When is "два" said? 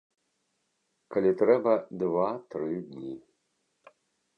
2.03-2.27